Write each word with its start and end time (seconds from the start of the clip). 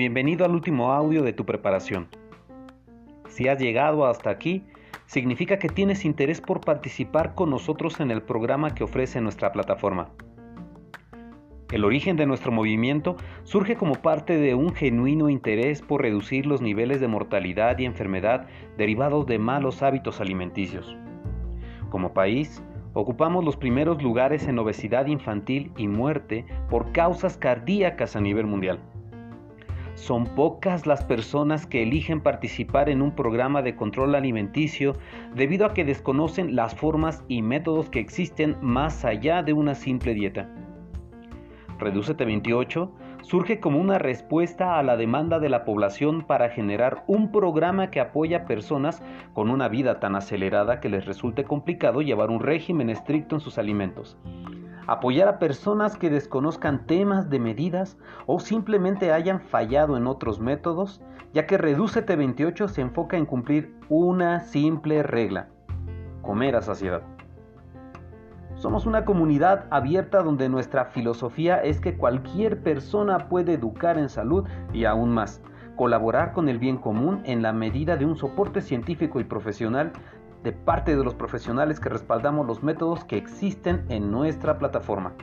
Bienvenido 0.00 0.46
al 0.46 0.52
último 0.52 0.94
audio 0.94 1.22
de 1.22 1.34
tu 1.34 1.44
preparación. 1.44 2.08
Si 3.28 3.48
has 3.48 3.60
llegado 3.60 4.06
hasta 4.06 4.30
aquí, 4.30 4.64
significa 5.04 5.58
que 5.58 5.68
tienes 5.68 6.06
interés 6.06 6.40
por 6.40 6.62
participar 6.62 7.34
con 7.34 7.50
nosotros 7.50 8.00
en 8.00 8.10
el 8.10 8.22
programa 8.22 8.74
que 8.74 8.82
ofrece 8.82 9.20
nuestra 9.20 9.52
plataforma. 9.52 10.08
El 11.70 11.84
origen 11.84 12.16
de 12.16 12.24
nuestro 12.24 12.50
movimiento 12.50 13.16
surge 13.42 13.76
como 13.76 13.96
parte 13.96 14.38
de 14.38 14.54
un 14.54 14.72
genuino 14.72 15.28
interés 15.28 15.82
por 15.82 16.00
reducir 16.00 16.46
los 16.46 16.62
niveles 16.62 16.98
de 17.02 17.08
mortalidad 17.08 17.78
y 17.78 17.84
enfermedad 17.84 18.46
derivados 18.78 19.26
de 19.26 19.38
malos 19.38 19.82
hábitos 19.82 20.18
alimenticios. 20.22 20.96
Como 21.90 22.14
país, 22.14 22.62
ocupamos 22.94 23.44
los 23.44 23.58
primeros 23.58 24.02
lugares 24.02 24.48
en 24.48 24.58
obesidad 24.58 25.04
infantil 25.08 25.72
y 25.76 25.88
muerte 25.88 26.46
por 26.70 26.90
causas 26.92 27.36
cardíacas 27.36 28.16
a 28.16 28.22
nivel 28.22 28.46
mundial. 28.46 28.80
Son 30.00 30.24
pocas 30.24 30.86
las 30.86 31.04
personas 31.04 31.66
que 31.66 31.82
eligen 31.82 32.22
participar 32.22 32.88
en 32.88 33.02
un 33.02 33.14
programa 33.14 33.60
de 33.60 33.76
control 33.76 34.14
alimenticio 34.14 34.96
debido 35.34 35.66
a 35.66 35.74
que 35.74 35.84
desconocen 35.84 36.56
las 36.56 36.74
formas 36.74 37.22
y 37.28 37.42
métodos 37.42 37.90
que 37.90 38.00
existen 38.00 38.56
más 38.62 39.04
allá 39.04 39.42
de 39.42 39.52
una 39.52 39.74
simple 39.74 40.14
dieta. 40.14 40.48
Redúcete 41.78 42.24
28 42.24 42.90
surge 43.20 43.60
como 43.60 43.78
una 43.78 43.98
respuesta 43.98 44.78
a 44.78 44.82
la 44.82 44.96
demanda 44.96 45.38
de 45.38 45.50
la 45.50 45.66
población 45.66 46.22
para 46.22 46.48
generar 46.48 47.04
un 47.06 47.30
programa 47.30 47.90
que 47.90 48.00
apoya 48.00 48.38
a 48.38 48.44
personas 48.46 49.02
con 49.34 49.50
una 49.50 49.68
vida 49.68 50.00
tan 50.00 50.16
acelerada 50.16 50.80
que 50.80 50.88
les 50.88 51.04
resulte 51.04 51.44
complicado 51.44 52.00
llevar 52.00 52.30
un 52.30 52.40
régimen 52.40 52.88
estricto 52.88 53.36
en 53.36 53.42
sus 53.42 53.58
alimentos 53.58 54.16
apoyar 54.90 55.28
a 55.28 55.38
personas 55.38 55.96
que 55.96 56.10
desconozcan 56.10 56.84
temas 56.84 57.30
de 57.30 57.38
medidas 57.38 57.96
o 58.26 58.40
simplemente 58.40 59.12
hayan 59.12 59.40
fallado 59.40 59.96
en 59.96 60.08
otros 60.08 60.40
métodos, 60.40 61.00
ya 61.32 61.46
que 61.46 61.58
Reducete 61.58 62.16
28 62.16 62.66
se 62.66 62.80
enfoca 62.80 63.16
en 63.16 63.24
cumplir 63.24 63.72
una 63.88 64.40
simple 64.40 65.04
regla, 65.04 65.48
comer 66.22 66.56
a 66.56 66.62
saciedad. 66.62 67.02
Somos 68.56 68.84
una 68.84 69.04
comunidad 69.04 69.66
abierta 69.70 70.24
donde 70.24 70.48
nuestra 70.48 70.86
filosofía 70.86 71.62
es 71.62 71.80
que 71.80 71.96
cualquier 71.96 72.60
persona 72.60 73.28
puede 73.28 73.52
educar 73.52 73.96
en 73.96 74.08
salud 74.08 74.44
y 74.72 74.86
aún 74.86 75.10
más, 75.10 75.40
colaborar 75.76 76.32
con 76.32 76.48
el 76.48 76.58
bien 76.58 76.78
común 76.78 77.22
en 77.26 77.42
la 77.42 77.52
medida 77.52 77.96
de 77.96 78.06
un 78.06 78.16
soporte 78.16 78.60
científico 78.60 79.20
y 79.20 79.24
profesional 79.24 79.92
de 80.42 80.52
parte 80.52 80.96
de 80.96 81.04
los 81.04 81.14
profesionales 81.14 81.80
que 81.80 81.88
respaldamos 81.88 82.46
los 82.46 82.62
métodos 82.62 83.04
que 83.04 83.16
existen 83.16 83.84
en 83.88 84.10
nuestra 84.10 84.58
plataforma. 84.58 85.14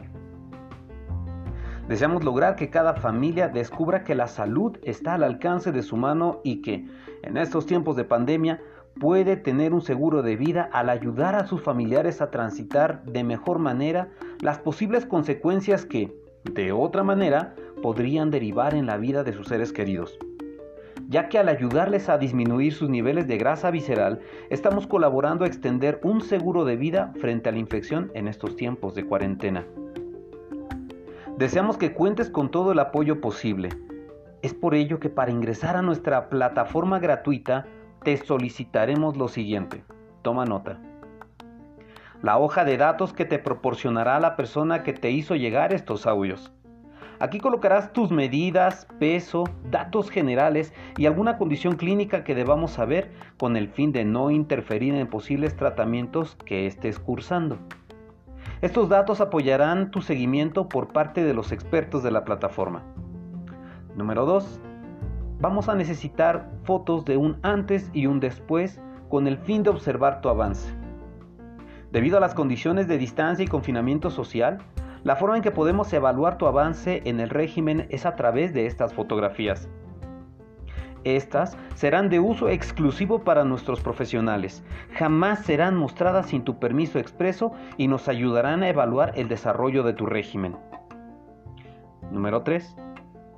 Deseamos 1.88 2.24
lograr 2.24 2.56
que 2.56 2.70
cada 2.70 2.96
familia 2.96 3.48
descubra 3.48 4.04
que 4.04 4.14
la 4.14 4.28
salud 4.28 4.78
está 4.84 5.14
al 5.14 5.24
alcance 5.24 5.72
de 5.72 5.84
su 5.84 5.96
mano 5.96 6.42
y 6.44 6.62
que, 6.62 6.86
en 7.24 7.38
estos 7.38 7.66
tiempos 7.66 7.96
de 7.96 8.04
pandemia, 8.04 8.62
puede 9.00 9.38
tener 9.38 9.74
un 9.74 9.82
seguro 9.82 10.22
de 10.22 10.36
vida 10.36 10.70
al 10.74 10.90
ayudar 10.90 11.36
a 11.36 11.46
sus 11.46 11.62
familiares 11.62 12.22
a 12.22 12.30
transitar 12.30 13.04
de 13.06 13.24
mejor 13.24 13.60
manera 13.60 14.10
las 14.42 14.60
posibles 14.60 15.06
consecuencias 15.06 15.86
que, 15.86 16.14
de 16.44 16.74
otra 16.74 17.04
manera, 17.04 17.56
podrían 17.82 18.32
derivar 18.32 18.74
en 18.74 18.86
la 18.86 18.98
vida 18.98 19.24
de 19.24 19.34
sus 19.34 19.48
seres 19.48 19.72
queridos 19.72 20.18
ya 21.08 21.30
que 21.30 21.40
al 21.40 21.50
ayudarles 21.50 22.10
a 22.10 22.18
disminuir 22.18 22.74
sus 22.74 22.90
niveles 22.90 23.28
de 23.28 23.38
grasa 23.38 23.72
visceral, 23.72 24.20
estamos 24.50 24.88
colaborando 24.88 25.46
a 25.46 25.48
extender 25.48 26.00
un 26.04 26.22
seguro 26.22 26.66
de 26.66 26.76
vida 26.76 27.14
frente 27.20 27.50
a 27.50 27.52
la 27.52 27.60
infección 27.60 28.12
en 28.14 28.28
estos 28.28 28.56
tiempos 28.56 28.96
de 28.96 29.06
cuarentena. 29.06 29.66
Deseamos 31.38 31.78
que 31.78 31.94
cuentes 31.94 32.30
con 32.30 32.50
todo 32.50 32.72
el 32.72 32.80
apoyo 32.80 33.22
posible. 33.22 33.70
Es 34.42 34.54
por 34.54 34.76
ello 34.76 35.00
que 35.00 35.10
para 35.10 35.32
ingresar 35.32 35.76
a 35.76 35.82
nuestra 35.82 36.30
plataforma 36.30 37.00
gratuita 37.00 37.66
te 38.04 38.18
solicitaremos 38.18 39.18
lo 39.18 39.28
siguiente. 39.28 39.84
Toma 40.22 40.46
nota. 40.46 40.80
La 42.22 42.40
hoja 42.40 42.66
de 42.66 42.78
datos 42.78 43.14
que 43.14 43.26
te 43.26 43.38
proporcionará 43.38 44.20
la 44.20 44.36
persona 44.36 44.82
que 44.82 44.94
te 44.94 45.12
hizo 45.12 45.36
llegar 45.36 45.74
estos 45.74 46.08
audios 46.08 46.52
Aquí 47.20 47.40
colocarás 47.40 47.94
tus 47.94 48.12
medidas, 48.12 48.88
peso, 49.00 49.46
datos 49.72 50.12
generales 50.12 50.72
y 50.98 51.08
alguna 51.08 51.38
condición 51.38 51.76
clínica 51.76 52.24
que 52.24 52.36
debamos 52.36 52.72
saber 52.72 53.12
con 53.38 53.58
el 53.58 53.70
fin 53.70 53.92
de 53.92 54.06
no 54.06 54.30
interferir 54.30 54.94
en 54.94 55.08
posibles 55.08 55.56
tratamientos 55.56 56.36
que 56.46 56.68
estés 56.68 57.00
cursando. 57.00 57.58
Estos 58.62 58.90
datos 58.90 59.20
apoyarán 59.20 59.90
tu 59.90 60.02
seguimiento 60.02 60.70
por 60.70 60.90
parte 60.90 61.24
de 61.24 61.34
los 61.34 61.52
expertos 61.52 62.04
de 62.04 62.12
la 62.12 62.24
plataforma. 62.24 62.84
Número 63.96 64.26
2. 64.26 64.62
Vamos 65.40 65.70
a 65.70 65.76
necesitar 65.76 66.52
fotos 66.64 67.04
de 67.06 67.18
un 67.18 67.38
antes 67.42 67.90
y 67.94 68.06
un 68.06 68.20
después 68.20 68.80
con 69.10 69.28
el 69.28 69.38
fin 69.38 69.64
de 69.64 69.72
observar 69.72 70.22
tu 70.22 70.30
avance. 70.30 70.72
Debido 71.92 72.18
a 72.18 72.20
las 72.20 72.36
condiciones 72.36 72.88
de 72.88 72.98
distancia 72.98 73.46
y 73.46 73.48
confinamiento 73.48 74.10
social, 74.10 74.60
la 75.08 75.16
forma 75.16 75.38
en 75.38 75.42
que 75.42 75.52
podemos 75.52 75.94
evaluar 75.94 76.38
tu 76.38 76.48
avance 76.48 77.02
en 77.06 77.22
el 77.22 77.30
régimen 77.30 77.88
es 77.90 78.06
a 78.06 78.18
través 78.18 78.54
de 78.54 78.66
estas 78.66 78.94
fotografías. 78.94 79.70
Estas 81.06 81.58
serán 81.76 82.10
de 82.10 82.20
uso 82.20 82.50
exclusivo 82.50 83.20
para 83.20 83.46
nuestros 83.46 83.80
profesionales. 83.80 84.66
Jamás 84.98 85.46
serán 85.46 85.78
mostradas 85.78 86.26
sin 86.26 86.44
tu 86.44 86.60
permiso 86.60 87.00
expreso 87.00 87.54
y 87.78 87.88
nos 87.88 88.10
ayudarán 88.10 88.64
a 88.64 88.68
evaluar 88.68 89.14
el 89.16 89.30
desarrollo 89.30 89.84
de 89.84 89.94
tu 89.94 90.08
régimen. 90.08 90.58
Número 92.12 92.42
3 92.42 92.76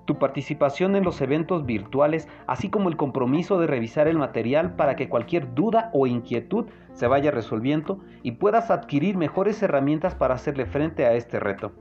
tu 0.10 0.18
participación 0.18 0.96
en 0.96 1.04
los 1.04 1.22
eventos 1.22 1.68
virtuales, 1.68 2.28
así 2.48 2.72
como 2.72 2.90
el 2.90 2.98
compromiso 2.98 3.60
de 3.60 3.68
revisar 3.68 4.08
el 4.08 4.18
material 4.18 4.76
para 4.76 4.96
que 4.96 5.08
cualquier 5.08 5.54
duda 5.54 5.92
o 5.94 6.08
inquietud 6.08 6.66
se 6.94 7.06
vaya 7.06 7.30
resolviendo 7.30 8.00
y 8.24 8.32
puedas 8.32 8.72
adquirir 8.72 9.18
mejores 9.18 9.62
herramientas 9.62 10.16
para 10.16 10.34
hacerle 10.34 10.66
frente 10.66 11.06
a 11.06 11.14
este 11.14 11.40
reto. 11.40 11.74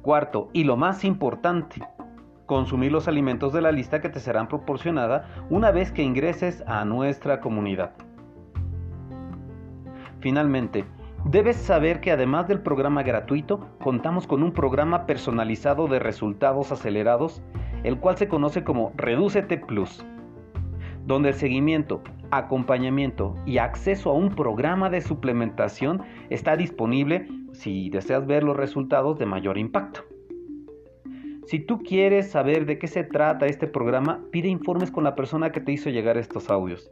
Cuarto, 0.00 0.48
y 0.54 0.64
lo 0.64 0.78
más 0.78 1.04
importante, 1.04 1.86
consumir 2.46 2.90
los 2.90 3.06
alimentos 3.06 3.52
de 3.52 3.60
la 3.60 3.70
lista 3.70 4.00
que 4.00 4.08
te 4.08 4.18
serán 4.18 4.48
proporcionada 4.48 5.28
una 5.50 5.72
vez 5.72 5.92
que 5.92 6.02
ingreses 6.02 6.64
a 6.66 6.86
nuestra 6.86 7.42
comunidad. 7.42 7.92
Finalmente, 10.20 10.86
Debes 11.28 11.56
saber 11.56 12.00
que 12.00 12.12
además 12.12 12.46
del 12.46 12.60
programa 12.60 13.02
gratuito, 13.02 13.66
contamos 13.82 14.28
con 14.28 14.44
un 14.44 14.52
programa 14.52 15.06
personalizado 15.06 15.88
de 15.88 15.98
resultados 15.98 16.70
acelerados, 16.70 17.42
el 17.82 17.98
cual 17.98 18.16
se 18.16 18.28
conoce 18.28 18.62
como 18.62 18.92
Reducete 18.94 19.58
Plus, 19.58 20.06
donde 21.04 21.30
el 21.30 21.34
seguimiento, 21.34 22.00
acompañamiento 22.30 23.34
y 23.44 23.58
acceso 23.58 24.10
a 24.10 24.14
un 24.14 24.36
programa 24.36 24.88
de 24.88 25.00
suplementación 25.00 26.00
está 26.30 26.56
disponible 26.56 27.26
si 27.52 27.90
deseas 27.90 28.24
ver 28.24 28.44
los 28.44 28.56
resultados 28.56 29.18
de 29.18 29.26
mayor 29.26 29.58
impacto. 29.58 30.02
Si 31.46 31.58
tú 31.58 31.82
quieres 31.82 32.30
saber 32.30 32.66
de 32.66 32.78
qué 32.78 32.86
se 32.86 33.02
trata 33.02 33.46
este 33.46 33.66
programa, 33.66 34.20
pide 34.30 34.46
informes 34.46 34.92
con 34.92 35.02
la 35.02 35.16
persona 35.16 35.50
que 35.50 35.60
te 35.60 35.72
hizo 35.72 35.90
llegar 35.90 36.18
estos 36.18 36.50
audios. 36.50 36.88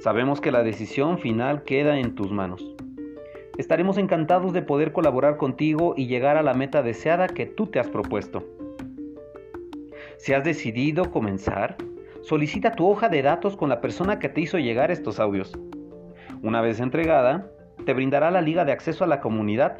Sabemos 0.00 0.40
que 0.40 0.50
la 0.50 0.62
decisión 0.62 1.18
final 1.18 1.62
queda 1.62 1.98
en 1.98 2.14
tus 2.14 2.32
manos. 2.32 2.64
Estaremos 3.58 3.98
encantados 3.98 4.54
de 4.54 4.62
poder 4.62 4.92
colaborar 4.92 5.36
contigo 5.36 5.92
y 5.94 6.06
llegar 6.06 6.38
a 6.38 6.42
la 6.42 6.54
meta 6.54 6.82
deseada 6.82 7.28
que 7.28 7.44
tú 7.44 7.66
te 7.66 7.78
has 7.78 7.88
propuesto. 7.88 8.42
Si 10.16 10.32
has 10.32 10.42
decidido 10.42 11.10
comenzar, 11.10 11.76
solicita 12.22 12.72
tu 12.72 12.88
hoja 12.88 13.10
de 13.10 13.20
datos 13.20 13.58
con 13.58 13.68
la 13.68 13.82
persona 13.82 14.18
que 14.18 14.30
te 14.30 14.40
hizo 14.40 14.58
llegar 14.58 14.90
estos 14.90 15.20
audios. 15.20 15.52
Una 16.42 16.62
vez 16.62 16.80
entregada, 16.80 17.50
te 17.84 17.92
brindará 17.92 18.30
la 18.30 18.40
liga 18.40 18.64
de 18.64 18.72
acceso 18.72 19.04
a 19.04 19.06
la 19.06 19.20
comunidad, 19.20 19.76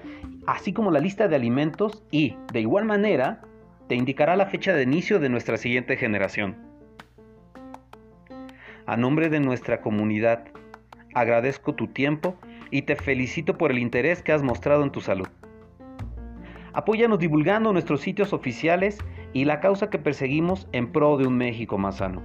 así 0.46 0.74
como 0.74 0.90
la 0.90 1.00
lista 1.00 1.28
de 1.28 1.36
alimentos 1.36 2.04
y, 2.10 2.36
de 2.52 2.60
igual 2.60 2.84
manera, 2.84 3.40
te 3.88 3.94
indicará 3.94 4.36
la 4.36 4.46
fecha 4.46 4.74
de 4.74 4.82
inicio 4.82 5.18
de 5.18 5.30
nuestra 5.30 5.56
siguiente 5.56 5.96
generación. 5.96 6.69
A 8.90 8.96
nombre 8.96 9.28
de 9.28 9.38
nuestra 9.38 9.82
comunidad, 9.82 10.46
agradezco 11.14 11.76
tu 11.76 11.86
tiempo 11.86 12.34
y 12.72 12.82
te 12.82 12.96
felicito 12.96 13.56
por 13.56 13.70
el 13.70 13.78
interés 13.78 14.20
que 14.20 14.32
has 14.32 14.42
mostrado 14.42 14.82
en 14.82 14.90
tu 14.90 15.00
salud. 15.00 15.28
Apóyanos 16.72 17.20
divulgando 17.20 17.72
nuestros 17.72 18.00
sitios 18.00 18.32
oficiales 18.32 18.98
y 19.32 19.44
la 19.44 19.60
causa 19.60 19.90
que 19.90 20.00
perseguimos 20.00 20.66
en 20.72 20.90
pro 20.90 21.18
de 21.18 21.28
un 21.28 21.36
México 21.36 21.78
más 21.78 21.98
sano. 21.98 22.20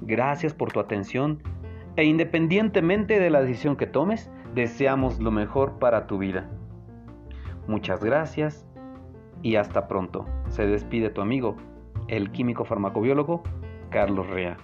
Gracias 0.00 0.54
por 0.54 0.72
tu 0.72 0.80
atención 0.80 1.42
e 1.96 2.04
independientemente 2.04 3.20
de 3.20 3.28
la 3.28 3.42
decisión 3.42 3.76
que 3.76 3.86
tomes, 3.86 4.30
deseamos 4.54 5.20
lo 5.20 5.32
mejor 5.32 5.78
para 5.78 6.06
tu 6.06 6.16
vida. 6.16 6.48
Muchas 7.68 8.02
gracias 8.02 8.66
y 9.42 9.56
hasta 9.56 9.86
pronto. 9.86 10.24
Se 10.48 10.66
despide 10.66 11.10
tu 11.10 11.20
amigo, 11.20 11.58
el 12.08 12.32
químico 12.32 12.64
farmacobiólogo 12.64 13.42
Carlos 13.90 14.30
Rea. 14.30 14.56